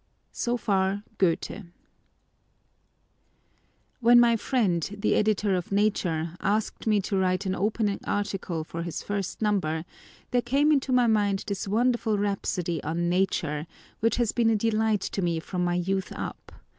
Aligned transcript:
So 0.31 0.57
far 0.57 1.03
Goethe. 1.19 1.61
When 3.99 4.19
my 4.19 4.35
friend, 4.35 4.81
the 4.97 5.13
Editor 5.13 5.53
of 5.53 5.71
Nature, 5.71 6.35
asked 6.39 6.87
me 6.87 6.99
to 7.01 7.15
write 7.17 7.45
an 7.45 7.53
opening 7.53 7.99
article 8.05 8.63
for 8.63 8.81
his 8.81 9.03
first 9.03 9.43
number, 9.43 9.85
there 10.31 10.41
came 10.41 10.71
into 10.71 10.91
my 10.91 11.05
mind 11.05 11.43
this 11.45 11.67
wonderful 11.67 12.17
rhapsody 12.17 12.81
on 12.81 13.09
“Nature,” 13.09 13.67
which 13.99 14.15
has 14.15 14.31
been 14.31 14.49
a 14.49 14.55
delight 14.55 15.01
to 15.01 15.21
me 15.21 15.39
from 15.39 15.63
my 15.63 15.75
youth 15.75 16.11
up. 16.13 16.51